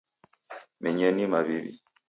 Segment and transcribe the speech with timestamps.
[0.81, 1.71] Menyeni mawiwi